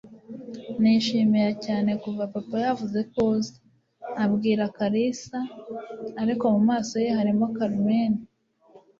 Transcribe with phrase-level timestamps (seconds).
[0.81, 3.55] Nishimiye cyane kuva papa yavuze ko uza!"
[4.23, 5.37] abwira Kalisa,
[6.21, 8.13] ariko mu maso ye harimo Carmen.